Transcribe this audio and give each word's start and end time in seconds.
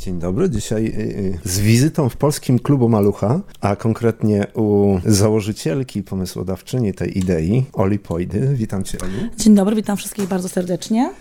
Dzień 0.00 0.18
dobry. 0.18 0.50
Dzisiaj 0.50 0.86
y, 0.86 0.88
y, 0.88 1.38
z 1.44 1.60
wizytą 1.60 2.08
w 2.08 2.16
Polskim 2.16 2.58
Klubu 2.58 2.88
Malucha, 2.88 3.40
a 3.60 3.76
konkretnie 3.76 4.46
u 4.54 4.98
założycielki, 5.06 6.02
pomysłodawczyni 6.02 6.94
tej 6.94 7.18
idei, 7.18 7.64
Oli 7.72 7.98
Pojdy. 7.98 8.54
Witam 8.54 8.84
Cię, 8.84 8.98
Olu. 9.02 9.12
Dzień 9.36 9.54
dobry, 9.54 9.76
witam 9.76 9.96
wszystkich 9.96 10.28
bardzo 10.28 10.48
serdecznie. 10.48 11.12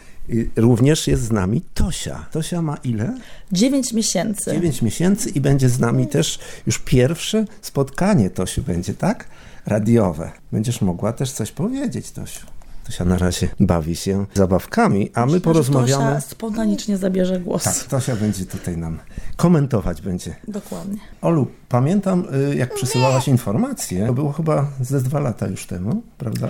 Również 0.56 1.08
jest 1.08 1.24
z 1.24 1.32
nami 1.32 1.62
Tosia. 1.74 2.26
Tosia 2.32 2.62
ma 2.62 2.78
ile? 2.84 3.18
9 3.52 3.94
miesięcy. 3.94 4.52
9 4.52 4.82
miesięcy 4.82 5.30
i 5.30 5.42
będzie 5.42 5.70
z 5.70 5.80
nami 5.80 6.08
też 6.08 6.40
już 6.68 6.80
pierwsze 6.80 7.46
spotkanie 7.62 8.30
Tosiu 8.30 8.62
będzie, 8.64 8.94
tak? 8.94 9.28
Radiowe. 9.66 10.32
Będziesz 10.52 10.82
mogła 10.82 11.14
też 11.14 11.32
coś 11.32 11.52
powiedzieć, 11.52 12.12
Tosiu. 12.12 12.59
Tosia 12.90 13.06
na 13.06 13.18
razie 13.18 13.48
bawi 13.60 13.96
się 13.96 14.26
zabawkami, 14.34 15.12
a 15.14 15.20
my 15.20 15.26
Myślę, 15.26 15.42
porozmawiamy. 15.42 16.06
Tosia 16.06 16.22
spontanicznie 16.22 16.98
zabierze 16.98 17.40
głos. 17.40 17.64
Tak, 17.64 17.76
Tosia 17.76 18.16
będzie 18.16 18.46
tutaj 18.46 18.78
nam 18.78 19.00
komentować 19.36 20.02
będzie. 20.02 20.36
Dokładnie. 20.48 20.98
Olu, 21.22 21.48
pamiętam 21.70 22.26
y, 22.52 22.56
jak 22.56 22.76
przesyłałaś 22.76 23.28
informacje, 23.28 24.08
to 24.08 24.14
było 24.14 24.32
chyba 24.32 24.68
ze 24.82 25.02
dwa 25.02 25.20
lata 25.20 25.48
już 25.48 25.66
temu, 25.66 26.02
prawda? 26.18 26.48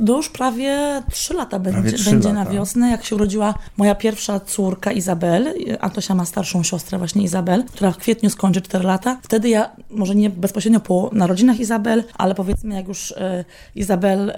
No 0.00 0.16
już 0.16 0.28
prawie 0.28 1.02
3 1.10 1.34
lata 1.34 1.58
będzie, 1.58 1.92
trzy 1.92 2.10
będzie 2.10 2.28
lata. 2.28 2.44
na 2.44 2.50
wiosnę, 2.50 2.90
jak 2.90 3.04
się 3.04 3.14
urodziła 3.14 3.54
moja 3.76 3.94
pierwsza 3.94 4.40
córka 4.40 4.92
Izabel. 4.92 5.54
Antosia 5.80 6.14
ma 6.14 6.24
starszą 6.24 6.62
siostrę 6.62 6.98
właśnie 6.98 7.22
Izabel, 7.22 7.64
która 7.64 7.92
w 7.92 7.96
kwietniu 7.96 8.30
skończy 8.30 8.60
4 8.60 8.84
lata. 8.84 9.18
Wtedy 9.22 9.48
ja, 9.48 9.70
może 9.90 10.14
nie 10.14 10.30
bezpośrednio 10.30 10.80
po 10.80 11.10
narodzinach 11.12 11.60
Izabel, 11.60 12.04
ale 12.14 12.34
powiedzmy 12.34 12.74
jak 12.74 12.88
już 12.88 13.12
e, 13.12 13.44
Izabel 13.74 14.30
e, 14.30 14.34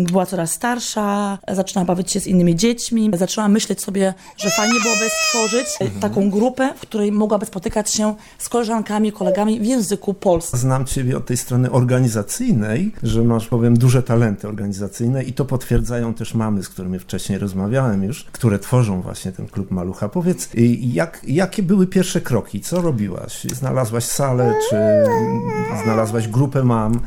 była 0.00 0.26
coraz 0.26 0.52
starsza, 0.52 1.38
zaczynała 1.52 1.84
bawić 1.86 2.10
się 2.12 2.20
z 2.20 2.26
innymi 2.26 2.56
dziećmi, 2.56 3.10
zaczęłam 3.14 3.52
myśleć 3.52 3.82
sobie, 3.82 4.14
że 4.36 4.50
fajnie 4.50 4.80
byłoby 4.82 5.04
stworzyć 5.22 5.66
Mhm. 5.80 6.00
taką 6.00 6.30
grupę, 6.30 6.72
w 6.76 6.80
której 6.80 7.12
mogłaby 7.12 7.46
spotykać 7.46 7.90
się 7.90 8.14
z 8.38 8.48
koleżankami, 8.48 9.12
kolegami 9.12 9.60
w 9.60 9.64
języku 9.66 10.14
polskim. 10.14 10.58
Znam 10.58 10.84
Ciebie 10.86 11.16
od 11.16 11.26
tej 11.26 11.36
strony 11.36 11.70
organizacyjnej, 11.70 12.92
że 13.02 13.22
masz, 13.22 13.46
powiem, 13.46 13.76
duże 13.78 14.02
talenty 14.02 14.48
organizacyjne 14.48 14.99
i 15.26 15.32
to 15.32 15.44
potwierdzają 15.44 16.14
też 16.14 16.34
mamy, 16.34 16.62
z 16.62 16.68
którymi 16.68 16.98
wcześniej 16.98 17.38
rozmawiałem 17.38 18.04
już, 18.04 18.24
które 18.24 18.58
tworzą 18.58 19.02
właśnie 19.02 19.32
ten 19.32 19.46
klub 19.46 19.70
Malucha. 19.70 20.08
Powiedz, 20.08 20.54
y, 20.54 20.60
jak, 20.80 21.20
jakie 21.28 21.62
były 21.62 21.86
pierwsze 21.86 22.20
kroki? 22.20 22.60
Co 22.60 22.80
robiłaś? 22.80 23.44
Znalazłaś 23.44 24.04
salę, 24.04 24.54
czy 24.70 24.76
znalazłaś 25.84 26.28
grupę 26.28 26.64
mam? 26.64 27.00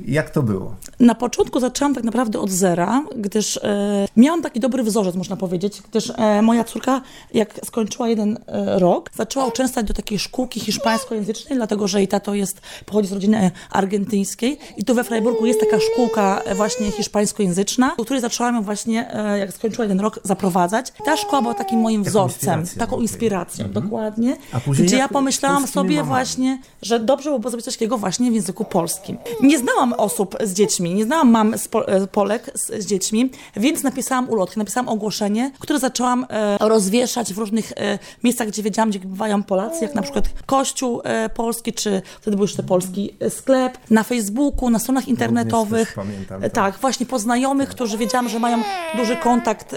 Jak 0.00 0.30
to 0.30 0.42
było? 0.42 0.74
Na 1.00 1.14
początku 1.14 1.60
zaczęłam 1.60 1.94
tak 1.94 2.04
naprawdę 2.04 2.40
od 2.40 2.50
zera, 2.50 3.04
gdyż 3.16 3.56
e, 3.56 4.08
miałam 4.16 4.42
taki 4.42 4.60
dobry 4.60 4.82
wzorzec, 4.82 5.14
można 5.14 5.36
powiedzieć, 5.36 5.82
gdyż 5.90 6.12
e, 6.16 6.42
moja 6.42 6.64
córka, 6.64 7.00
jak 7.34 7.60
skończyła 7.64 8.08
jeden 8.08 8.38
e, 8.46 8.78
rok, 8.78 9.10
zaczęła 9.14 9.46
uczęszczać 9.46 9.86
do 9.86 9.94
takiej 9.94 10.18
szkółki 10.18 10.60
hiszpańskojęzycznej, 10.60 11.58
dlatego 11.58 11.88
że 11.88 11.98
jej 11.98 12.08
tato 12.08 12.34
jest, 12.34 12.60
pochodzi 12.86 13.08
z 13.08 13.12
rodziny 13.12 13.38
e, 13.38 13.50
argentyńskiej 13.70 14.58
i 14.76 14.84
tu 14.84 14.94
we 14.94 15.04
Freiburgu 15.04 15.46
jest 15.46 15.60
taka 15.60 15.78
szkółka 15.80 16.40
e, 16.44 16.54
właśnie 16.54 16.90
hiszpańskojęzyczna, 16.90 17.94
do 17.98 18.04
której 18.04 18.20
zaczęłam 18.20 18.54
ją 18.54 18.62
właśnie, 18.62 19.14
e, 19.14 19.38
jak 19.38 19.52
skończyła 19.52 19.84
jeden 19.84 20.00
rok, 20.00 20.20
zaprowadzać. 20.22 20.92
Ta 21.04 21.16
szkoła 21.16 21.42
była 21.42 21.54
takim 21.54 21.80
moim 21.80 22.04
wzorcem, 22.04 22.60
inspiracją, 22.60 22.86
taką 22.86 23.00
inspiracją, 23.00 23.70
dokładnie, 23.70 24.36
A 24.52 24.60
później 24.60 24.86
gdzie 24.86 24.96
ja 24.96 25.08
pomyślałam 25.08 25.66
sobie 25.66 26.02
właśnie, 26.02 26.58
że 26.82 27.00
dobrze 27.00 27.30
byłoby 27.30 27.50
zrobić 27.50 27.64
coś 27.64 27.74
takiego 27.74 27.98
właśnie 27.98 28.30
w 28.30 28.34
języku 28.34 28.64
polskim. 28.64 29.18
Nie 29.42 29.58
znałam 29.58 29.83
osób 29.92 30.36
z 30.44 30.52
dziećmi, 30.52 30.94
nie 30.94 31.04
znałam 31.04 31.30
mam 31.30 31.58
z 31.58 31.68
e, 31.86 32.06
Polek 32.06 32.50
z, 32.54 32.82
z 32.82 32.86
dziećmi, 32.86 33.30
więc 33.56 33.82
napisałam 33.82 34.30
ulotkę, 34.30 34.58
napisałam 34.58 34.88
ogłoszenie, 34.88 35.50
które 35.58 35.78
zaczęłam 35.78 36.26
e, 36.28 36.58
rozwieszać 36.60 37.34
w 37.34 37.38
różnych 37.38 37.72
e, 37.76 37.98
miejscach, 38.24 38.48
gdzie 38.48 38.62
wiedziałam, 38.62 38.90
gdzie 38.90 38.98
bywają 38.98 39.42
Polacy, 39.42 39.84
jak 39.84 39.94
na 39.94 40.02
przykład 40.02 40.24
Kościół 40.46 41.00
e, 41.04 41.28
Polski, 41.28 41.72
czy 41.72 42.02
wtedy 42.20 42.36
był 42.36 42.44
jeszcze 42.44 42.62
polski 42.62 43.16
e, 43.20 43.30
sklep, 43.30 43.78
na 43.90 44.02
Facebooku, 44.02 44.70
na 44.70 44.78
stronach 44.78 45.08
internetowych. 45.08 45.92
pamiętam, 45.94 46.44
E, 46.44 46.50
tak. 46.50 46.74
tak, 46.74 46.80
właśnie 46.80 47.06
po 47.06 47.18
znajomych, 47.18 47.68
którzy 47.68 47.98
wiedziałam, 47.98 48.28
że 48.28 48.38
mają 48.38 48.62
duży 48.96 49.16
kontakt 49.16 49.76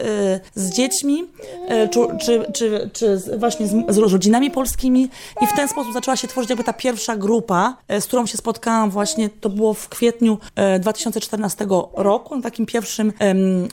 z 0.56 0.70
dziećmi, 0.70 1.26
czy, 1.92 2.00
czy, 2.26 2.52
czy, 2.54 2.90
czy 2.94 3.18
z, 3.18 3.40
właśnie 3.40 3.68
z, 3.68 3.72
z 3.90 3.98
rodzinami 3.98 4.52
polskimi 4.52 5.10
i 5.42 5.48
w 5.48 5.54
ten 5.54 5.68
sposób 5.68 5.94
zaczęła 5.94 6.18
się 6.18 6.28
tworzyć 6.28 6.50
jakby 6.50 6.64
ta 6.64 6.74
pierwsza 6.74 7.16
grupa, 7.16 7.78
z 8.00 8.06
którą 8.06 8.26
się 8.26 8.38
spotkałam 8.38 8.90
właśnie, 8.90 9.30
to 9.30 9.50
było 9.50 9.74
w 9.74 9.90
kwietniu 9.98 10.38
e, 10.56 10.80
2014 10.80 11.68
roku, 11.94 12.36
na 12.36 12.42
takim 12.42 12.66
pierwszym 12.66 13.14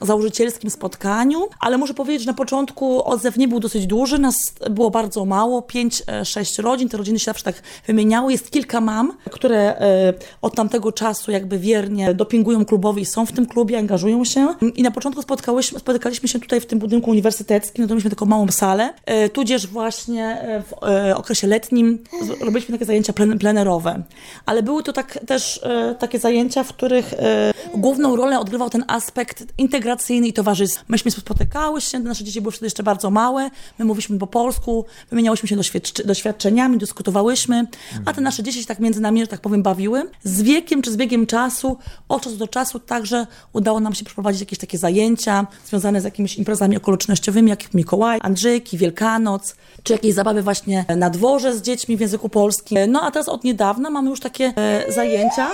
założycielskim 0.03 0.71
spotkaniu, 0.71 1.49
ale 1.61 1.79
muszę 1.79 1.95
powiedzieć, 1.95 2.23
że 2.23 2.31
na 2.31 2.37
początku 2.37 3.09
odzew 3.09 3.37
nie 3.37 3.49
był 3.49 3.61
dosyć 3.61 3.87
duży, 3.87 4.19
nas 4.19 4.37
było 4.71 4.91
bardzo 4.91 5.25
mało, 5.25 5.61
5-6 5.61 6.63
rodzin, 6.63 6.89
te 6.89 6.97
rodziny 6.97 7.19
się 7.19 7.25
zawsze 7.25 7.45
tak 7.45 7.63
wymieniały, 7.87 8.33
jest 8.33 8.51
kilka 8.51 8.81
mam, 8.81 9.13
które 9.31 9.59
e, 9.59 10.15
od 10.43 10.55
tamtego 10.55 10.93
czasu 10.93 11.31
jakby 11.31 11.59
wiernie 11.59 12.15
dopingują 12.15 12.65
klubowi 12.65 13.03
i 13.03 13.07
są 13.07 13.27
w 13.27 13.33
tym 13.33 13.47
klubie, 13.47 13.79
angażują 13.79 14.25
się. 14.25 14.55
I 14.75 14.83
na 14.83 14.91
początku 14.91 15.23
spotkałyśmy, 15.23 15.79
spotykaliśmy 15.79 16.29
się 16.29 16.41
tutaj 16.41 16.61
w 16.61 16.67
tym 16.67 16.79
budynku 16.79 17.11
uniwersyteckim, 17.11 17.83
no 17.83 17.89
to 17.89 17.95
mieliśmy 17.95 18.11
taką 18.11 18.27
małą 18.27 18.49
salę, 18.49 18.95
e, 19.07 19.29
tudzież 19.29 19.67
właśnie 19.67 20.25
e, 20.25 20.63
w 20.63 20.73
e, 20.83 21.17
okresie 21.17 21.47
letnim. 21.47 22.05
Robiliśmy 22.41 22.73
takie 22.73 22.85
zajęcia 22.85 23.13
plen, 23.13 23.39
plenerowe, 23.39 24.03
ale 24.47 24.63
były 24.63 24.83
to 24.83 24.93
tak, 24.93 25.19
też 25.27 25.61
e, 25.63 25.95
takie 26.15 26.23
zajęcia, 26.23 26.65
w 26.65 26.69
których 26.69 27.13
e, 27.13 27.53
główną 27.75 28.17
rolę 28.17 28.41
odgrywał 28.41 28.71
ten 28.71 28.85
aspekt 28.89 29.45
integracyjny 29.59 30.29
i 30.29 30.33
towarzystwa. 30.33 30.85
Myśmy 30.89 31.11
spotykały 31.11 31.81
się, 31.81 31.99
nasze 31.99 32.25
dzieci 32.25 32.41
były 32.41 32.53
wtedy 32.53 32.67
jeszcze 32.67 32.83
bardzo 32.83 33.11
małe, 33.11 33.51
my 33.79 33.85
mówiliśmy 33.85 34.19
po 34.19 34.27
polsku, 34.27 34.85
wymieniałyśmy 35.11 35.49
się 35.49 35.57
doświadcz- 35.57 36.07
doświadczeniami, 36.07 36.79
dyskutowałyśmy, 36.79 37.67
a 38.07 38.13
te 38.13 38.21
nasze 38.21 38.43
dzieci 38.43 38.61
się 38.61 38.67
tak 38.67 38.79
między 38.79 39.01
nami, 39.01 39.21
że 39.21 39.27
tak 39.27 39.41
powiem, 39.41 39.63
bawiły. 39.63 40.11
Z 40.25 40.43
wiekiem 40.43 40.83
czy 40.83 40.93
z 40.93 40.97
biegiem 40.97 41.27
czasu, 41.27 41.77
od 42.09 42.23
czasu 42.23 42.37
do 42.37 42.49
czasu 42.49 42.79
także 42.79 43.27
udało 43.53 43.81
nam 43.81 43.95
się 43.95 44.05
przeprowadzić 44.05 44.41
jakieś 44.41 44.59
takie 44.59 44.79
zajęcia 44.79 45.47
związane 45.67 46.01
z 46.01 46.05
jakimiś 46.05 46.37
imprezami 46.37 46.77
okolicznościowymi, 46.77 47.51
jak 47.51 47.75
Mikołaj, 47.75 48.19
Andrzejki, 48.23 48.79
Wielkanoc, 48.79 49.57
czy 49.83 49.93
jakieś 49.93 50.15
zabawy 50.15 50.43
właśnie 50.43 50.85
na 50.97 51.11
dworze 51.11 51.57
z 51.57 51.63
dziećmi 51.63 51.97
w 51.97 52.01
języku 52.01 52.29
polskim. 52.29 52.79
No 52.89 53.03
a 53.03 53.11
teraz 53.11 53.29
od 53.29 53.45
niedawna 53.45 53.91
mamy 53.91 54.11
już 54.11 54.21
takie 54.21 54.53
e, 54.57 54.93
zajęcia, 54.93 55.51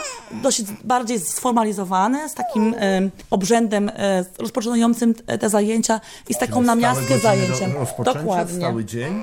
dosyć 0.51 0.67
bardziej 0.85 1.21
sformalizowane, 1.21 2.29
z 2.29 2.35
takim 2.35 2.75
e, 2.79 3.11
obrzędem 3.31 3.89
e, 3.89 4.25
rozpoczynającym 4.39 5.15
te 5.15 5.49
zajęcia 5.49 6.01
i 6.29 6.35
z 6.35 6.39
taką 6.39 6.63
namiastkę 6.63 7.19
zajęciem. 7.19 7.73
Dokładnie. 8.05 8.57
Stały 8.57 8.85
dzień 8.85 9.23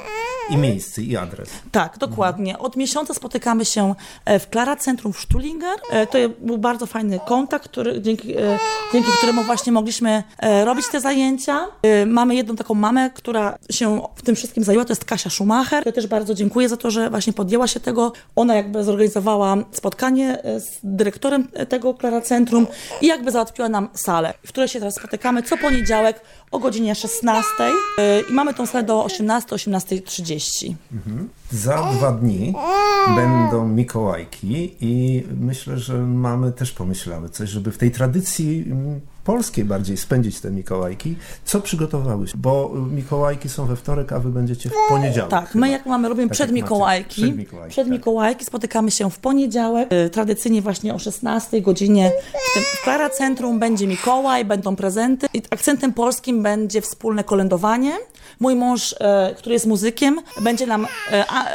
i 0.49 0.57
miejsce, 0.57 1.01
i 1.01 1.17
adres. 1.17 1.49
Tak, 1.71 1.97
dokładnie. 1.97 2.57
Od 2.59 2.75
miesiąca 2.75 3.13
spotykamy 3.13 3.65
się 3.65 3.95
e, 4.25 4.39
w 4.39 4.49
Klara 4.49 4.75
Centrum 4.75 5.13
w 5.13 5.19
Stuttlinger. 5.19 5.75
E, 5.91 6.07
To 6.07 6.17
był 6.41 6.57
bardzo 6.57 6.85
fajny 6.85 7.19
kontakt, 7.27 7.65
który, 7.65 8.01
dzięki, 8.01 8.37
e, 8.37 8.59
dzięki 8.93 9.09
któremu 9.17 9.43
właśnie 9.43 9.71
mogliśmy 9.71 10.23
robić 10.65 10.87
te 10.91 11.01
zajęcia. 11.01 11.67
Mamy 12.05 12.35
jedną 12.35 12.55
taką 12.55 12.73
mamę, 12.73 13.09
która 13.09 13.57
się 13.71 14.01
w 14.15 14.21
tym 14.21 14.35
wszystkim 14.35 14.63
zajęła, 14.63 14.85
to 14.85 14.91
jest 14.91 15.05
Kasia 15.05 15.29
Schumacher. 15.29 15.83
Ja 15.85 15.91
też 15.91 16.07
bardzo 16.07 16.33
dziękuję 16.33 16.69
za 16.69 16.77
to, 16.77 16.91
że 16.91 17.09
właśnie 17.09 17.33
podjęła 17.33 17.67
się 17.67 17.79
tego. 17.79 18.13
Ona 18.35 18.55
jakby 18.55 18.83
zorganizowała 18.83 19.57
spotkanie 19.71 20.37
z 20.43 20.79
dyrektorem 20.83 21.47
tego 21.69 21.93
Klara 21.93 22.21
Centrum 22.21 22.67
i 23.01 23.07
jakby 23.07 23.31
załatwiła 23.31 23.69
nam 23.69 23.89
salę, 23.93 24.33
w 24.45 24.49
której 24.49 24.69
się 24.69 24.79
teraz 24.79 24.95
spotykamy 24.95 25.43
co 25.43 25.57
poniedziałek 25.57 26.21
o 26.51 26.59
godzinie 26.59 26.95
16 26.95 27.49
e, 27.97 28.21
i 28.29 28.33
mamy 28.33 28.53
tą 28.53 28.65
salę 28.65 28.83
do 28.83 29.03
18-18.30. 30.37 30.75
Za 31.51 31.91
dwa 31.91 32.11
dni 32.11 32.53
będą 33.15 33.67
Mikołajki 33.67 34.75
i 34.81 35.23
myślę, 35.39 35.77
że 35.77 35.97
mamy 35.97 36.51
też 36.51 36.71
pomyślały 36.71 37.29
coś, 37.29 37.49
żeby 37.49 37.71
w 37.71 37.77
tej 37.77 37.91
tradycji 37.91 38.65
mm, 38.71 39.01
polskiej 39.27 39.65
bardziej 39.65 39.97
spędzić 39.97 40.39
te 40.39 40.51
Mikołajki. 40.51 41.15
Co 41.45 41.61
przygotowałyś? 41.61 42.35
Bo 42.35 42.71
Mikołajki 42.91 43.49
są 43.49 43.65
we 43.65 43.75
wtorek, 43.75 44.13
a 44.13 44.19
wy 44.19 44.29
będziecie 44.29 44.69
w 44.69 44.73
poniedziałek. 44.89 45.31
Tak, 45.31 45.49
chyba. 45.49 45.65
my 45.65 45.71
jak 45.71 45.85
mamy, 45.85 46.09
robimy 46.09 46.27
Tak 46.27 46.35
przed. 46.35 46.51
Mikołajki. 46.51 47.21
Przed 47.21 47.37
Mikołajki, 47.37 47.71
Przed 47.71 47.85
tak. 47.85 47.91
Mikołajki 47.91 48.45
spotykamy 48.45 48.91
się 48.91 49.11
w 49.11 49.19
poniedziałek, 49.19 49.93
y, 49.93 50.09
tradycyjnie 50.09 50.61
właśnie 50.61 50.93
o 50.93 50.99
16 50.99 51.61
godzinie. 51.61 52.11
W, 52.51 52.53
tym, 52.53 52.63
w 52.63 52.83
Klara 52.83 53.09
Centrum 53.09 53.59
będzie 53.59 53.87
Mikołaj, 53.87 54.45
będą 54.45 54.75
prezenty. 54.75 55.27
I 55.33 55.41
akcentem 55.49 55.93
polskim 55.93 56.43
będzie 56.43 56.81
wspólne 56.81 57.23
kolędowanie. 57.23 57.91
Mój 58.39 58.55
mąż, 58.55 58.95
e, 58.99 59.35
który 59.37 59.53
jest 59.53 59.65
muzykiem, 59.65 60.21
będzie 60.41 60.67
nam... 60.67 60.87
e, 61.11 61.25
A, 61.29 61.45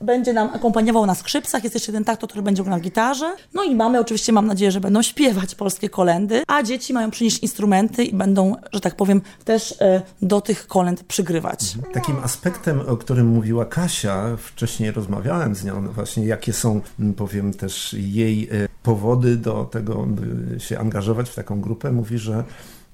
będzie 0.00 0.32
nam 0.32 0.50
akompaniował 0.54 1.06
na 1.06 1.14
skrzypcach, 1.14 1.64
jest 1.64 1.74
jeszcze 1.74 1.92
jeden 1.92 2.04
takto, 2.04 2.26
który 2.26 2.42
będzie 2.42 2.62
grał 2.62 2.76
na 2.76 2.80
gitarze. 2.80 3.36
No 3.54 3.64
i 3.64 3.74
mamy 3.74 4.00
oczywiście, 4.00 4.32
mam 4.32 4.46
nadzieję, 4.46 4.70
że 4.70 4.80
będą 4.80 5.02
śpiewać 5.02 5.54
polskie 5.54 5.88
kolendy, 5.88 6.42
a 6.46 6.62
dzieci 6.62 6.92
mają 6.92 7.10
przynieść 7.10 7.38
instrumenty 7.38 8.04
i 8.04 8.14
będą, 8.14 8.56
że 8.72 8.80
tak 8.80 8.96
powiem, 8.96 9.22
też 9.44 9.74
e, 9.80 10.02
do 10.22 10.40
tych 10.40 10.66
kolęd 10.66 11.04
przygrywać. 11.04 11.74
Takim 11.92 12.16
aspektem, 12.18 12.80
o 12.80 12.96
którym 12.96 13.26
mówiła 13.26 13.64
Kasia, 13.64 14.36
wcześniej 14.36 14.90
rozmawiałem 14.90 15.54
z 15.54 15.64
nią, 15.64 15.88
właśnie 15.88 16.26
jakie 16.26 16.52
są, 16.52 16.80
powiem 17.16 17.54
też, 17.54 17.92
jej 17.98 18.48
e, 18.52 18.68
powody 18.82 19.36
do 19.36 19.64
tego, 19.64 20.06
by 20.06 20.60
się 20.60 20.78
angażować 20.78 21.30
w 21.30 21.34
taką 21.34 21.60
grupę, 21.60 21.92
mówi, 21.92 22.18
że 22.18 22.44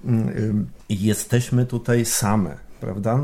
ym, 0.04 0.66
jesteśmy 0.88 1.66
tutaj 1.66 2.04
same. 2.04 2.71
Prawda? 2.82 3.20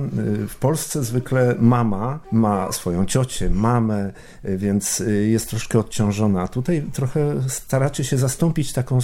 W 0.49 0.56
Polsce 0.56 1.05
zwykle 1.05 1.55
mama 1.58 2.20
ma 2.32 2.72
swoją 2.72 3.06
ciocię, 3.06 3.50
mamę, 3.50 4.12
więc 4.44 5.02
jest 5.26 5.50
troszkę 5.50 5.78
odciążona. 5.78 6.43
A 6.43 6.49
tutaj 6.49 6.84
trochę 6.93 7.34
staracie 7.49 8.05
się 8.05 8.19
zastąpić 8.19 8.72
taką 8.72 8.99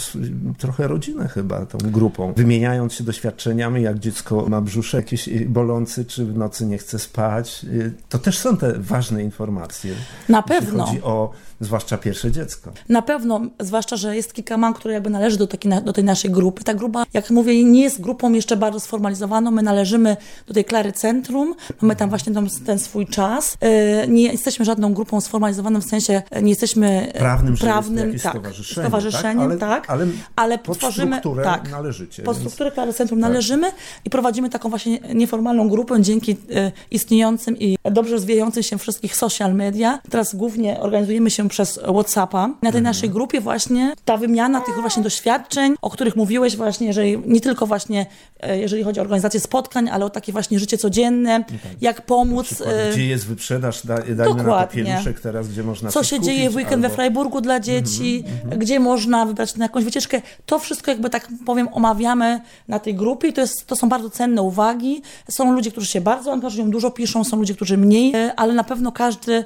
trochę 0.58 0.88
rodzinę 0.88 1.28
chyba, 1.28 1.66
tą 1.66 1.78
grupą, 1.78 2.32
wymieniając 2.36 2.92
się 2.92 3.04
doświadczeniami, 3.04 3.82
jak 3.82 3.98
dziecko 3.98 4.46
ma 4.48 4.60
brzusze 4.60 4.96
jakieś 4.96 5.28
bolący, 5.44 6.04
czy 6.04 6.26
w 6.26 6.38
nocy 6.38 6.66
nie 6.66 6.78
chce 6.78 6.98
spać. 6.98 7.66
To 8.08 8.18
też 8.18 8.38
są 8.38 8.56
te 8.56 8.72
ważne 8.78 9.22
informacje. 9.22 9.94
Na 10.28 10.42
pewno. 10.42 10.84
Chodzi 10.84 11.02
o 11.02 11.30
zwłaszcza 11.60 11.98
pierwsze 11.98 12.32
dziecko. 12.32 12.72
Na 12.88 13.02
pewno, 13.02 13.40
zwłaszcza, 13.60 13.96
że 13.96 14.16
jest 14.16 14.32
kilka 14.32 14.56
mam, 14.56 14.74
które 14.74 14.94
jakby 14.94 15.10
należy 15.10 15.38
do, 15.38 15.46
takiej, 15.46 15.72
do 15.84 15.92
tej 15.92 16.04
naszej 16.04 16.30
grupy. 16.30 16.64
Ta 16.64 16.74
grupa, 16.74 17.04
jak 17.12 17.30
mówię, 17.30 17.64
nie 17.64 17.82
jest 17.82 18.00
grupą 18.00 18.32
jeszcze 18.32 18.56
bardzo 18.56 18.80
sformalizowaną. 18.80 19.50
My 19.50 19.62
należymy 19.62 20.16
do 20.46 20.54
tej 20.54 20.64
Klary 20.64 20.92
Centrum, 20.92 21.54
mamy 21.80 21.96
tam 21.96 22.08
właśnie 22.08 22.34
ten, 22.34 22.48
ten 22.66 22.78
swój 22.78 23.06
czas. 23.06 23.56
E, 23.60 24.08
nie 24.08 24.22
jesteśmy 24.22 24.64
żadną 24.64 24.94
grupą 24.94 25.20
sformalizowaną, 25.20 25.80
w 25.80 25.84
sensie 25.84 26.22
e, 26.30 26.42
nie 26.42 26.50
jesteśmy 26.50 27.12
e, 27.14 27.18
prawnym, 27.18 27.56
prawnym 27.56 28.12
tak, 28.12 28.32
stowarzyszeniem, 28.32 28.90
stowarzyszeniem 28.90 29.50
tak? 29.50 29.58
tak, 29.58 29.90
ale, 29.90 30.06
ale 30.36 30.58
pod 30.58 30.78
tworzymy, 30.78 31.18
strukturę 31.18 31.44
tak, 31.44 31.70
należycie. 31.70 32.22
Pod 32.22 32.36
strukturę 32.36 32.70
Klary 32.70 32.92
Centrum 32.92 33.20
tak. 33.20 33.30
należymy 33.30 33.72
i 34.04 34.10
prowadzimy 34.10 34.50
taką 34.50 34.68
właśnie 34.68 34.98
nieformalną 35.14 35.68
grupę 35.68 36.02
dzięki 36.02 36.36
istniejącym 36.90 37.58
i 37.58 37.78
dobrze 37.84 38.12
rozwijającym 38.12 38.62
się 38.62 38.78
wszystkich 38.78 39.16
social 39.16 39.54
media. 39.54 39.98
Teraz 40.10 40.34
głównie 40.34 40.80
organizujemy 40.80 41.30
się 41.30 41.48
przez 41.48 41.78
WhatsApp 41.78 42.34
na 42.34 42.50
tej 42.60 42.66
mhm. 42.66 42.84
naszej 42.84 43.10
grupie 43.10 43.40
właśnie 43.40 43.92
ta 44.04 44.16
wymiana 44.16 44.60
tych 44.60 44.74
właśnie 44.80 45.02
doświadczeń, 45.02 45.74
o 45.82 45.90
których 45.90 46.16
mówiłeś 46.16 46.56
właśnie, 46.56 46.86
jeżeli, 46.86 47.18
nie 47.26 47.40
tylko 47.40 47.66
właśnie 47.66 48.06
e, 48.40 48.58
jeżeli 48.58 48.82
chodzi 48.82 49.00
o 49.00 49.02
organizację 49.02 49.40
spotkań, 49.40 49.88
ale 49.88 50.04
o 50.04 50.10
takie 50.10 50.32
właśnie 50.34 50.58
życie 50.58 50.78
codzienne, 50.78 51.38
no 51.38 51.44
tak. 51.44 51.82
jak 51.82 52.02
pomóc. 52.02 52.62
E, 52.66 52.92
gdzie 52.92 53.06
jest 53.06 53.26
wyprzedaż, 53.26 53.86
da, 53.86 53.94
dajmy 53.94 54.14
Dokładnie. 54.14 54.84
na 54.84 55.12
to 55.12 55.20
teraz, 55.22 55.48
gdzie 55.48 55.62
można 55.62 55.90
Co 55.90 56.04
się 56.04 56.16
kupić, 56.16 56.26
dzieje 56.26 56.50
w 56.50 56.56
weekend 56.56 56.84
albo... 56.84 56.88
we 56.88 56.94
Freiburgu 56.94 57.40
dla 57.40 57.60
dzieci, 57.60 58.24
mm 58.26 58.50
-hmm, 58.50 58.58
gdzie 58.58 58.80
można 58.80 59.26
wybrać 59.26 59.56
na 59.56 59.64
jakąś 59.64 59.84
wycieczkę. 59.84 60.22
To 60.46 60.58
wszystko 60.58 60.90
jakby 60.90 61.10
tak 61.10 61.28
powiem 61.46 61.68
omawiamy 61.72 62.40
na 62.68 62.78
tej 62.78 62.94
grupie 62.94 63.28
i 63.28 63.32
to, 63.32 63.40
jest, 63.40 63.66
to 63.66 63.76
są 63.76 63.88
bardzo 63.88 64.10
cenne 64.10 64.42
uwagi. 64.42 65.02
Są 65.30 65.52
ludzie, 65.52 65.70
którzy 65.70 65.86
się 65.86 66.00
bardzo 66.00 66.32
angażują, 66.32 66.70
dużo 66.70 66.90
piszą, 66.90 67.24
są 67.24 67.36
ludzie, 67.36 67.54
którzy 67.54 67.78
mniej, 67.78 68.14
e, 68.14 68.34
ale 68.36 68.54
na 68.54 68.64
pewno 68.64 68.92
każdy 68.92 69.44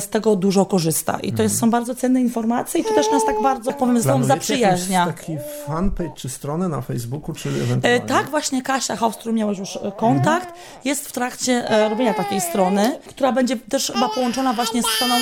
z 0.00 0.08
tego 0.08 0.36
dużo 0.36 0.66
korzysta 0.66 1.18
i 1.22 1.32
to 1.32 1.42
jest, 1.42 1.58
są 1.58 1.70
bardzo 1.70 1.94
cenne 1.94 2.20
informacje 2.20 2.80
i 2.80 2.84
to 2.84 2.94
też 2.94 3.10
nas 3.12 3.24
tak 3.26 3.42
bardzo, 3.42 3.72
powiem, 3.72 4.02
sobą 4.02 4.24
zaprzyjaźnia. 4.24 5.06
taki 5.06 5.36
fanpage 5.66 6.10
czy 6.16 6.28
stronę 6.28 6.68
na 6.68 6.80
Facebooku, 6.80 7.34
czy 7.34 7.48
ewentualnie? 7.48 8.02
E, 8.02 8.06
tak, 8.06 8.30
właśnie 8.30 8.62
Kasia 8.62 8.96
którą 9.18 9.34
miałeś 9.34 9.58
już 9.58 9.76
e, 9.76 9.92
kontakt, 10.24 10.54
jest 10.84 11.08
w 11.08 11.12
trakcie 11.12 11.70
e, 11.70 11.88
robienia 11.88 12.14
takiej 12.14 12.40
strony, 12.40 12.98
która 13.08 13.32
będzie 13.32 13.56
też 13.56 13.92
chyba 13.94 14.08
połączona 14.08 14.52
właśnie 14.52 14.82
z 14.82 14.86
stroną 14.86 15.14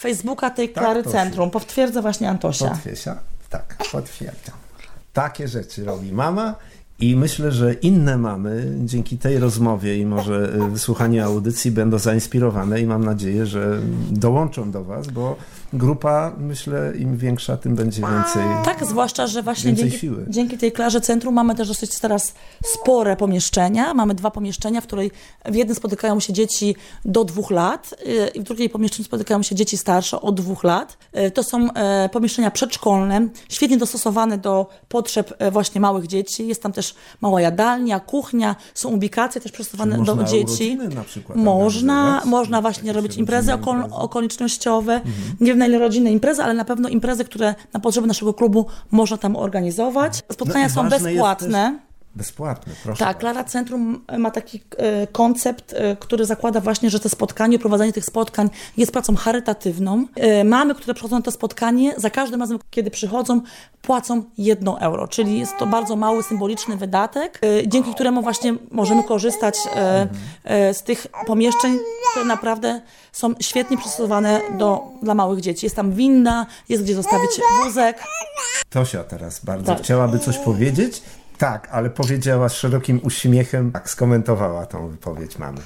Facebooka 0.00 0.50
tej 0.50 0.68
tak, 0.68 0.84
Klary 0.84 1.04
Centrum. 1.04 1.50
Potwierdza 1.50 2.02
właśnie 2.02 2.28
Antosia. 2.28 2.68
Potwierdza, 2.68 3.16
tak, 3.50 3.76
potwierdza. 3.92 4.52
Takie 5.12 5.48
rzeczy 5.48 5.84
robi 5.84 6.12
mama 6.12 6.54
i 7.00 7.16
myślę, 7.16 7.52
że 7.52 7.74
inne 7.74 8.18
mamy 8.18 8.74
dzięki 8.84 9.18
tej 9.18 9.38
rozmowie 9.38 9.98
i 9.98 10.06
może 10.06 10.48
wysłuchaniu 10.70 11.24
audycji 11.24 11.70
będą 11.70 11.98
zainspirowane 11.98 12.80
i 12.80 12.86
mam 12.86 13.04
nadzieję, 13.04 13.46
że 13.46 13.80
dołączą 14.10 14.70
do 14.70 14.84
Was, 14.84 15.08
bo 15.08 15.36
grupa, 15.72 16.32
myślę, 16.38 16.92
im 16.98 17.16
większa, 17.16 17.56
tym 17.56 17.76
będzie 17.76 18.02
więcej. 18.02 18.42
Tak, 18.64 18.86
zwłaszcza, 18.86 19.26
że 19.26 19.42
właśnie 19.42 19.74
dzięki, 19.74 20.10
dzięki, 20.28 20.58
tej 20.58 20.72
klarze 20.72 21.00
centrum 21.00 21.34
mamy 21.34 21.54
też 21.54 21.68
dosyć 21.68 21.98
teraz 21.98 22.34
spore 22.64 23.16
pomieszczenia. 23.16 23.94
Mamy 23.94 24.14
dwa 24.14 24.30
pomieszczenia, 24.30 24.80
w 24.80 24.86
której 24.86 25.10
w 25.44 25.54
jednym 25.54 25.76
spotykają 25.76 26.20
się 26.20 26.32
dzieci 26.32 26.76
do 27.04 27.24
dwóch 27.24 27.50
lat 27.50 27.94
y, 28.06 28.28
i 28.28 28.40
w 28.40 28.42
drugiej 28.42 28.70
pomieszczeniu 28.70 29.04
spotykają 29.04 29.42
się 29.42 29.54
dzieci 29.54 29.76
starsze 29.76 30.20
od 30.20 30.34
dwóch 30.34 30.64
lat. 30.64 30.98
Y, 31.16 31.30
to 31.30 31.42
są 31.42 31.72
e, 31.72 32.08
pomieszczenia 32.08 32.50
przedszkolne, 32.50 33.28
świetnie 33.48 33.76
dostosowane 33.76 34.38
do 34.38 34.66
potrzeb 34.88 35.34
e, 35.38 35.50
właśnie 35.50 35.80
małych 35.80 36.06
dzieci. 36.06 36.46
Jest 36.46 36.62
tam 36.62 36.72
też 36.72 36.89
mała 37.20 37.40
jadalnia, 37.40 38.00
kuchnia, 38.00 38.56
są 38.74 38.88
ubikacje 38.88 39.40
też 39.40 39.52
przystosowane 39.52 40.04
do 40.04 40.24
dzieci. 40.24 40.78
Na 40.94 41.04
przykład, 41.04 41.38
można, 41.38 42.22
można 42.24 42.60
właśnie 42.60 42.92
robić 42.92 43.16
imprezy 43.16 43.54
okol 43.54 43.84
okolicznościowe. 43.90 44.94
Mhm. 44.94 45.12
Nie 45.40 45.54
na 45.54 45.66
ile 45.66 45.78
rodzinne 45.78 46.12
imprezy, 46.12 46.42
ale 46.42 46.54
na 46.54 46.64
pewno 46.64 46.88
imprezy, 46.88 47.24
które 47.24 47.54
na 47.72 47.80
potrzeby 47.80 48.06
naszego 48.06 48.34
klubu 48.34 48.66
można 48.90 49.16
tam 49.16 49.36
organizować. 49.36 50.22
Spotkania 50.32 50.68
no 50.68 50.74
są 50.74 50.88
bezpłatne. 50.88 51.89
Bezpłatne, 52.14 52.72
proszę. 52.84 53.04
Tak, 53.04 53.18
Klara 53.18 53.44
Centrum 53.44 54.04
ma 54.18 54.30
taki 54.30 54.60
e, 54.76 55.06
koncept, 55.06 55.74
e, 55.76 55.96
który 55.96 56.26
zakłada 56.26 56.60
właśnie, 56.60 56.90
że 56.90 57.00
te 57.00 57.08
spotkanie, 57.08 57.58
prowadzenie 57.58 57.92
tych 57.92 58.04
spotkań 58.04 58.50
jest 58.76 58.92
pracą 58.92 59.16
charytatywną. 59.16 60.06
E, 60.16 60.44
mamy, 60.44 60.74
które 60.74 60.94
przychodzą 60.94 61.16
na 61.16 61.22
to 61.22 61.30
spotkanie, 61.30 61.94
za 61.96 62.10
każdym 62.10 62.40
razem, 62.40 62.58
kiedy 62.70 62.90
przychodzą, 62.90 63.40
płacą 63.82 64.22
jedno 64.38 64.80
euro, 64.80 65.08
czyli 65.08 65.38
jest 65.38 65.52
to 65.58 65.66
bardzo 65.66 65.96
mały, 65.96 66.22
symboliczny 66.22 66.76
wydatek, 66.76 67.40
dzięki 67.66 67.94
któremu 67.94 68.22
właśnie 68.22 68.54
możemy 68.70 69.04
korzystać 69.04 69.56
z 70.72 70.82
tych 70.82 71.06
pomieszczeń, 71.26 71.78
które 72.10 72.24
naprawdę 72.24 72.80
są 73.12 73.34
świetnie 73.40 73.78
przystosowane 73.78 74.40
do, 74.58 74.82
dla 75.02 75.14
małych 75.14 75.40
dzieci. 75.40 75.66
Jest 75.66 75.76
tam 75.76 75.92
winda, 75.92 76.46
jest 76.68 76.82
gdzie 76.82 76.94
zostawić 76.94 77.30
wózek. 77.64 78.04
Tosia 78.70 79.04
teraz 79.04 79.44
bardzo 79.44 79.66
tak. 79.66 79.82
chciałaby 79.82 80.18
coś 80.18 80.38
powiedzieć 80.38 81.02
tak, 81.40 81.68
ale 81.70 81.90
powiedziała 81.90 82.48
z 82.48 82.52
szerokim 82.52 83.00
uśmiechem, 83.02 83.72
tak 83.72 83.90
skomentowała 83.90 84.66
tą 84.66 84.88
wypowiedź 84.88 85.38
mamy. 85.38 85.58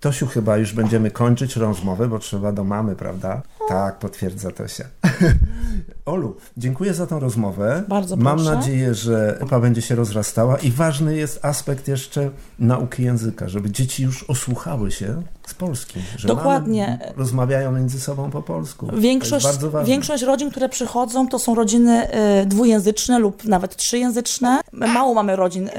Tosiu, 0.00 0.26
chyba 0.26 0.56
już 0.56 0.72
będziemy 0.72 1.10
kończyć 1.10 1.56
rozmowę, 1.56 2.08
bo 2.08 2.18
trzeba 2.18 2.52
do 2.52 2.64
mamy, 2.64 2.96
prawda? 2.96 3.42
Tak, 3.68 3.98
potwierdza 3.98 4.50
Tosia. 4.50 4.84
Olu, 6.06 6.36
dziękuję 6.56 6.94
za 6.94 7.06
tą 7.06 7.20
rozmowę. 7.20 7.84
Bardzo 7.88 8.16
Mam 8.16 8.44
nadzieję, 8.44 8.94
że 8.94 9.38
EPA 9.40 9.60
będzie 9.60 9.82
się 9.82 9.94
rozrastała 9.94 10.58
i 10.58 10.70
ważny 10.70 11.16
jest 11.16 11.44
aspekt 11.44 11.88
jeszcze 11.88 12.30
nauki 12.58 13.02
języka, 13.02 13.48
żeby 13.48 13.70
dzieci 13.70 14.02
już 14.02 14.22
osłuchały 14.22 14.90
się 14.90 15.22
z 15.46 15.54
polskim. 15.54 16.02
Że 16.16 16.28
Dokładnie. 16.28 16.98
rozmawiają 17.16 17.72
między 17.72 18.00
sobą 18.00 18.30
po 18.30 18.42
polsku. 18.42 18.88
Większość, 18.92 19.46
większość 19.84 20.22
rodzin, 20.22 20.50
które 20.50 20.68
przychodzą, 20.68 21.28
to 21.28 21.38
są 21.38 21.54
rodziny 21.54 22.08
y, 22.42 22.46
dwujęzyczne 22.46 23.18
lub 23.18 23.44
nawet 23.44 23.76
trzyjęzyczne. 23.76 24.60
Mało 24.72 25.14
mamy 25.14 25.36
rodzin, 25.36 25.68
y, 25.68 25.72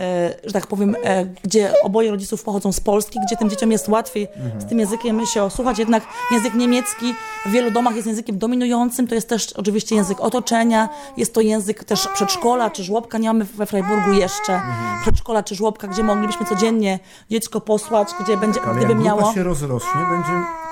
że 0.43 0.53
tak 0.53 0.67
powiem, 0.67 0.95
y, 0.95 0.99
gdzie 1.43 1.73
oboje 1.83 2.11
rodziców 2.11 2.43
pochodzą 2.43 2.71
z 2.71 2.79
Polski, 2.79 3.19
gdzie 3.27 3.37
tym 3.37 3.49
dzieciom 3.49 3.71
jest 3.71 3.89
łatwiej 3.89 4.27
mhm. 4.35 4.61
z 4.61 4.65
tym 4.65 4.79
językiem 4.79 5.25
się 5.25 5.43
osłuchać. 5.43 5.79
Jednak 5.79 6.03
język 6.31 6.53
niemiecki 6.53 7.13
w 7.45 7.51
wielu 7.51 7.71
domach 7.71 7.95
jest 7.95 8.07
językiem 8.07 8.37
dominującym. 8.37 9.07
To 9.07 9.15
jest 9.15 9.29
też 9.29 9.53
oczywiście 9.53 9.95
język 9.95 10.16
otoczenia. 10.21 10.89
Jest 11.17 11.33
to 11.33 11.41
język 11.41 11.83
też 11.83 12.07
przedszkola 12.07 12.69
czy 12.69 12.83
żłobka. 12.83 13.17
Nie 13.17 13.27
mamy 13.27 13.45
we 13.45 13.65
Freiburgu 13.65 14.13
jeszcze 14.13 14.53
mhm. 14.53 15.01
przedszkola 15.01 15.43
czy 15.43 15.55
żłobka, 15.55 15.87
gdzie 15.87 16.03
moglibyśmy 16.03 16.45
codziennie 16.45 16.99
dziecko 17.31 17.61
posłać, 17.61 18.07
gdzie 18.23 18.37
będzie, 18.37 18.59
tak, 18.59 18.77
gdyby 18.77 18.95
miało 18.95 19.33
rozrośnie, 19.35 20.01
będzie 20.09 20.66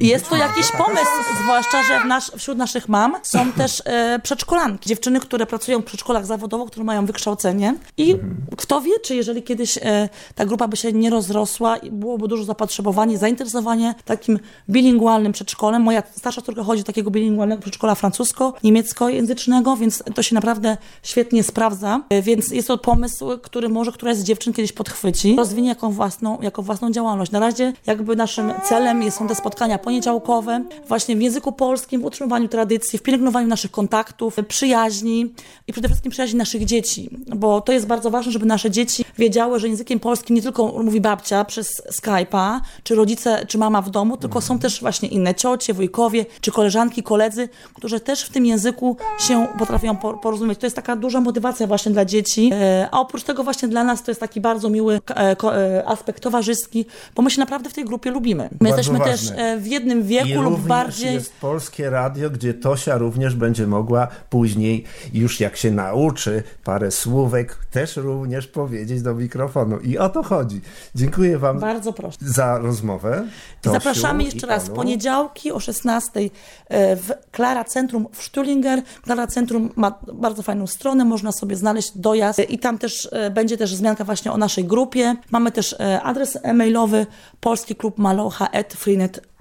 jest 0.00 0.28
to 0.28 0.36
jakiś 0.36 0.72
pomysł, 0.72 1.10
zwłaszcza, 1.42 1.82
że 1.82 2.20
wśród 2.38 2.58
naszych 2.58 2.88
mam 2.88 3.16
są 3.22 3.52
też 3.52 3.82
e, 3.84 4.20
przedszkolanki, 4.22 4.88
dziewczyny, 4.88 5.20
które 5.20 5.46
pracują 5.46 5.80
w 5.80 5.84
przedszkolach 5.84 6.26
zawodowo, 6.26 6.66
które 6.66 6.84
mają 6.84 7.06
wykształcenie 7.06 7.74
i 7.96 8.12
mhm. 8.12 8.36
kto 8.56 8.80
wie, 8.80 8.98
czy 8.98 9.16
jeżeli 9.16 9.42
kiedyś 9.42 9.78
e, 9.78 10.08
ta 10.34 10.46
grupa 10.46 10.68
by 10.68 10.76
się 10.76 10.92
nie 10.92 11.10
rozrosła 11.10 11.76
i 11.76 11.90
byłoby 11.90 12.28
dużo 12.28 12.44
zapotrzebowanie, 12.44 13.18
zainteresowanie 13.18 13.94
takim 14.04 14.38
bilingualnym 14.70 15.32
przedszkolem. 15.32 15.82
Moja 15.82 16.02
starsza 16.16 16.42
córka 16.42 16.62
chodzi 16.62 16.82
do 16.82 16.86
takiego 16.86 17.10
bilingualnego 17.10 17.62
przedszkola 17.62 17.94
francusko-niemieckojęzycznego, 17.94 19.76
więc 19.76 20.02
to 20.14 20.22
się 20.22 20.34
naprawdę 20.34 20.76
świetnie 21.02 21.42
sprawdza. 21.42 22.00
E, 22.10 22.22
więc 22.22 22.50
jest 22.50 22.68
to 22.68 22.78
pomysł, 22.78 23.38
który 23.42 23.68
może 23.68 23.92
któraś 23.92 24.16
z 24.16 24.24
dziewczyn 24.24 24.52
kiedyś 24.52 24.72
podchwyci, 24.72 25.36
rozwinie 25.36 25.68
jako 25.68 25.90
własną, 25.90 26.38
jako 26.40 26.62
własną 26.62 26.90
działalność. 26.90 27.32
Na 27.32 27.40
razie 27.40 27.72
jakby 27.86 28.16
naszym 28.16 28.52
celem 28.64 29.10
są 29.10 29.28
te 29.28 29.34
spotkania 29.46 29.78
poniedziałkowe, 29.78 30.64
właśnie 30.88 31.16
w 31.16 31.22
języku 31.22 31.52
polskim, 31.52 32.00
w 32.00 32.04
utrzymywaniu 32.04 32.48
tradycji, 32.48 32.98
w 32.98 33.02
pielęgnowaniu 33.02 33.46
naszych 33.48 33.70
kontaktów, 33.70 34.36
przyjaźni 34.48 35.32
i 35.66 35.72
przede 35.72 35.88
wszystkim 35.88 36.12
przyjaźni 36.12 36.38
naszych 36.38 36.64
dzieci, 36.64 37.10
bo 37.36 37.60
to 37.60 37.72
jest 37.72 37.86
bardzo 37.86 38.10
ważne, 38.10 38.32
żeby 38.32 38.46
nasze 38.46 38.70
dzieci 38.70 39.04
wiedziały, 39.18 39.60
że 39.60 39.68
językiem 39.68 40.00
polskim 40.00 40.36
nie 40.36 40.42
tylko 40.42 40.66
mówi 40.82 41.00
babcia 41.00 41.44
przez 41.44 41.82
Skype'a, 42.00 42.60
czy 42.82 42.94
rodzice, 42.94 43.46
czy 43.48 43.58
mama 43.58 43.82
w 43.82 43.90
domu, 43.90 44.16
tylko 44.16 44.40
są 44.40 44.58
też 44.58 44.80
właśnie 44.80 45.08
inne 45.08 45.34
ciocie, 45.34 45.74
wujkowie, 45.74 46.26
czy 46.40 46.52
koleżanki, 46.52 47.02
koledzy, 47.02 47.48
którzy 47.74 48.00
też 48.00 48.22
w 48.22 48.30
tym 48.30 48.46
języku 48.46 48.96
się 49.18 49.46
potrafią 49.58 49.96
porozumieć. 49.96 50.58
To 50.58 50.66
jest 50.66 50.76
taka 50.76 50.96
duża 50.96 51.20
motywacja 51.20 51.66
właśnie 51.66 51.92
dla 51.92 52.04
dzieci, 52.04 52.50
e, 52.52 52.88
a 52.90 53.00
oprócz 53.00 53.22
tego 53.22 53.44
właśnie 53.44 53.68
dla 53.68 53.84
nas 53.84 54.02
to 54.02 54.10
jest 54.10 54.20
taki 54.20 54.40
bardzo 54.40 54.68
miły 54.68 55.00
e, 55.10 55.36
e, 55.42 55.88
aspekt 55.88 56.22
towarzyski, 56.22 56.86
bo 57.14 57.22
my 57.22 57.30
się 57.30 57.40
naprawdę 57.40 57.70
w 57.70 57.74
tej 57.74 57.84
grupie 57.84 58.10
lubimy. 58.10 58.48
My 58.52 58.68
bardzo 58.68 58.76
jesteśmy 58.76 58.98
ważne. 58.98 59.12
też 59.12 59.35
w 59.60 59.66
jednym 59.66 60.00
I 60.00 60.04
wieku 60.04 60.42
lub 60.42 60.44
również 60.44 60.68
bardziej. 60.68 61.14
jest 61.14 61.32
polskie 61.40 61.90
radio, 61.90 62.30
gdzie 62.30 62.54
Tosia 62.54 62.98
również 62.98 63.34
będzie 63.34 63.66
mogła 63.66 64.08
później, 64.30 64.84
już 65.14 65.40
jak 65.40 65.56
się 65.56 65.70
nauczy 65.70 66.42
parę 66.64 66.90
słówek, 66.90 67.58
też 67.70 67.96
również 67.96 68.46
powiedzieć 68.46 69.02
do 69.02 69.14
mikrofonu. 69.14 69.78
I 69.78 69.98
o 69.98 70.08
to 70.08 70.22
chodzi. 70.22 70.60
Dziękuję 70.94 71.38
Wam 71.38 71.60
Bardzo 71.60 71.92
proszę. 71.92 72.18
za 72.20 72.58
rozmowę. 72.58 73.24
Tosiu 73.62 73.74
Zapraszamy 73.74 74.22
i 74.22 74.26
jeszcze 74.26 74.46
raz 74.46 74.70
poniedziałki 74.70 75.52
o 75.52 75.60
16 75.60 76.20
e, 76.68 76.96
w 76.96 77.12
Klara 77.30 77.64
Centrum 77.64 78.08
w 78.12 78.22
Stullinger. 78.22 78.82
Klara 79.02 79.26
Centrum 79.26 79.70
ma 79.76 79.98
bardzo 80.12 80.42
fajną 80.42 80.66
stronę, 80.66 81.04
można 81.04 81.32
sobie 81.32 81.56
znaleźć 81.56 81.98
dojazd 81.98 82.40
i 82.50 82.58
tam 82.58 82.78
też 82.78 83.08
e, 83.12 83.30
będzie 83.30 83.56
też 83.56 83.74
wzmianka 83.74 84.04
właśnie 84.04 84.32
o 84.32 84.36
naszej 84.36 84.64
grupie. 84.64 85.16
Mamy 85.30 85.52
też 85.52 85.72
e, 85.80 86.02
adres 86.02 86.38
e-mailowy 86.42 87.06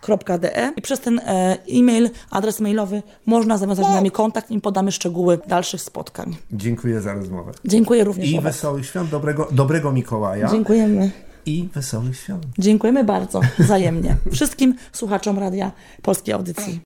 polskiklubmalocha.freenet.de 0.06 0.74
i 0.76 0.82
przez 0.82 1.00
ten 1.00 1.20
e, 1.20 1.58
e-mail, 1.70 2.10
adres 2.32 2.60
mailowy 2.60 3.04
można 3.26 3.58
zawiązać 3.58 3.86
z 3.86 3.90
nami 3.90 4.12
kontakt 4.12 4.52
i 4.52 4.62
podamy 4.62 4.92
szczegóły 4.92 5.40
dalszych 5.48 5.82
spotkań. 5.82 6.36
Dziękuję 6.52 7.02
za 7.02 7.14
rozmowę. 7.14 7.52
Dziękuję 7.66 8.04
również. 8.04 8.30
I 8.30 8.42
wesołych 8.42 8.86
świąt, 8.86 9.10
dobrego, 9.10 9.48
dobrego 9.52 9.92
Mikołaja. 9.92 10.50
Dziękujemy. 10.52 11.12
I 11.46 11.70
wesołych 11.74 12.18
świąt. 12.18 12.46
Dziękujemy 12.60 13.04
bardzo, 13.04 13.42
wzajemnie. 13.60 14.16
Wszystkim 14.32 14.76
słuchaczom 14.94 15.40
Radia 15.40 15.72
Polskiej 16.02 16.34
Audycji. 16.34 16.74